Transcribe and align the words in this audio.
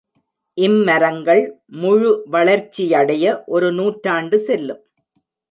இம் 0.57 0.77
மரங்கள் 0.83 1.43
முழு 1.81 2.09
வளர்ச்சியடைய 2.29 3.25
ஒரு 3.45 3.69
நூற்றாண்டு 3.73 4.39
செல்லும். 4.47 4.81